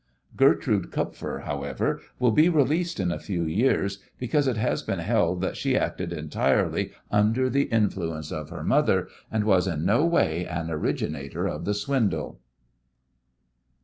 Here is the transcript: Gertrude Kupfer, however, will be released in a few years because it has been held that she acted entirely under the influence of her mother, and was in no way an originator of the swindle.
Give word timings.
Gertrude 0.35 0.89
Kupfer, 0.89 1.43
however, 1.45 2.01
will 2.17 2.31
be 2.31 2.49
released 2.49 2.99
in 2.99 3.11
a 3.11 3.19
few 3.19 3.43
years 3.43 3.99
because 4.17 4.47
it 4.47 4.57
has 4.57 4.81
been 4.81 4.97
held 4.97 5.41
that 5.41 5.55
she 5.55 5.77
acted 5.77 6.11
entirely 6.11 6.91
under 7.11 7.51
the 7.51 7.65
influence 7.65 8.31
of 8.31 8.49
her 8.49 8.63
mother, 8.63 9.07
and 9.29 9.43
was 9.43 9.67
in 9.67 9.85
no 9.85 10.03
way 10.03 10.47
an 10.47 10.71
originator 10.71 11.45
of 11.45 11.65
the 11.65 11.75
swindle. 11.75 12.39